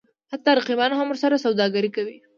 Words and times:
حتی 0.31 0.49
رقیبان 0.59 0.91
هم 0.93 1.07
ورسره 1.09 1.43
سوداګري 1.45 1.89
کوي. 1.95 2.17